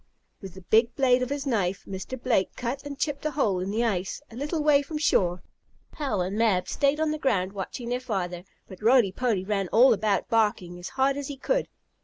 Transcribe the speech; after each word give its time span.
With 0.41 0.55
the 0.55 0.61
big 0.61 0.95
blade 0.95 1.21
of 1.21 1.29
his 1.29 1.45
knife, 1.45 1.85
Mr. 1.87 2.19
Blake 2.19 2.55
cut 2.55 2.81
and 2.83 2.97
chipped 2.97 3.23
a 3.23 3.29
hole 3.29 3.59
in 3.59 3.69
the 3.69 3.83
ice, 3.83 4.19
a 4.31 4.35
little 4.35 4.63
way 4.63 4.81
from 4.81 4.97
shore. 4.97 5.43
Hal 5.93 6.21
and 6.21 6.35
Mab 6.35 6.67
stayed 6.67 6.99
on 6.99 7.11
the 7.11 7.19
ground 7.19 7.53
watching 7.53 7.89
their 7.89 7.99
father, 7.99 8.43
but 8.67 8.81
Roly 8.81 9.11
Poly 9.11 9.45
ran 9.45 9.67
all 9.67 9.93
about, 9.93 10.27
barking 10.27 10.79
as 10.79 10.89
hard 10.97 11.17
as 11.17 11.27
he 11.27 11.37
could. 11.37 11.67